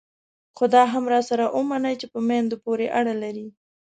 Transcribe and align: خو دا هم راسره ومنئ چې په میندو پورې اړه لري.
خو 0.55 0.63
دا 0.73 0.83
هم 0.93 1.05
راسره 1.13 1.45
ومنئ 1.57 1.95
چې 2.01 2.07
په 2.13 2.19
میندو 2.27 2.57
پورې 2.65 2.85
اړه 2.99 3.13
لري. 3.23 3.47